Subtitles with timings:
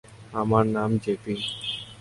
[0.33, 1.35] আমার নাম জেপি।